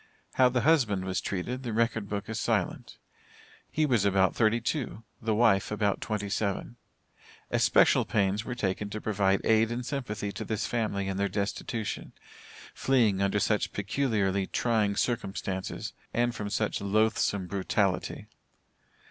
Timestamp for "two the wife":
4.59-5.69